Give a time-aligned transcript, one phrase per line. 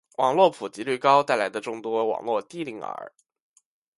[0.17, 3.13] 网络普及率高带来的众多网络低龄儿